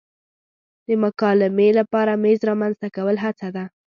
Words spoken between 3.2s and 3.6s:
هڅه